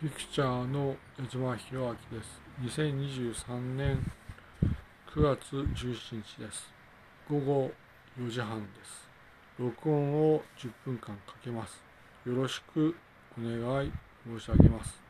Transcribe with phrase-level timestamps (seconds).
[0.00, 2.80] ピクチャーの江島弘明です。
[2.80, 4.10] 2023年
[5.14, 6.72] 9月17日です。
[7.28, 7.70] 午後
[8.18, 9.06] 4時半です。
[9.58, 11.82] 録音を10分間かけます。
[12.24, 12.96] よろしく
[13.38, 13.92] お願い
[14.26, 15.09] 申し上げます。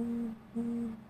[0.00, 1.09] Mm-hmm.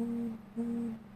[0.00, 1.07] Mm-hmm.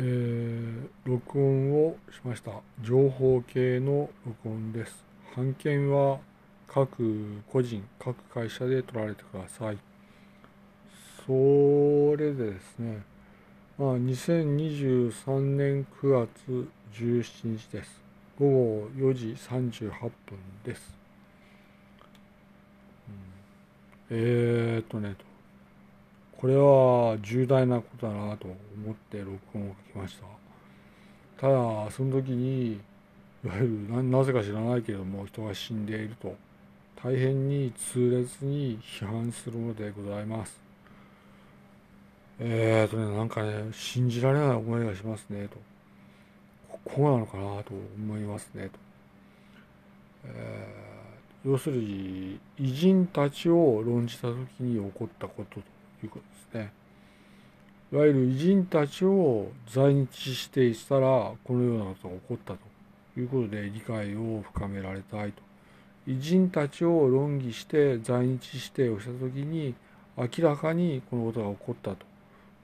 [0.00, 2.52] ー、録音をしました。
[2.82, 5.04] 情報系の録音です。
[5.34, 6.20] 版権は
[6.68, 9.78] 各個人、各会社で取られてください。
[11.26, 11.32] そ
[12.16, 13.02] れでですね、
[13.76, 18.00] まあ、2023年9月17日です。
[18.38, 20.12] 午後4時38分
[20.62, 20.94] です。
[24.10, 25.16] うん、えー、っとね、
[26.40, 30.26] これは重大なことだなと思って録音を書きました。
[31.40, 32.80] ただその時に
[33.44, 36.36] いわゆるなぜか知らないけれども人が死んでいると
[37.02, 40.60] 大変に痛烈に批判するのでございます。
[42.40, 45.58] えーとねなんかね信じられない思いがしますねと。
[46.84, 48.78] こうなのかなと思いますねと、
[50.24, 55.77] えー、要するに偉人たちを論じた時に起こったことと。
[56.04, 56.18] いうこ
[56.52, 56.72] とですね。
[57.92, 65.42] いわゆる偉人たちを在日指定したらこのようなことが起こったということで理解を深められたいと。
[66.06, 69.74] 偉人たちを論議して在日指定をした時に
[70.16, 71.96] 明らかにこのことが起こったと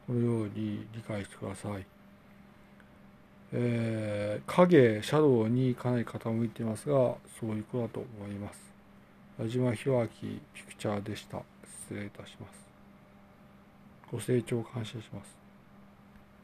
[0.07, 1.87] このように理解してください。
[3.57, 8.61] えー、影、シャドウにかなり傾いていますが、そういうことだと思います。
[9.41, 11.43] 矢島弘明ピクチャーでした。
[11.87, 12.64] 失礼いたします。
[14.11, 15.44] ご清聴感謝します。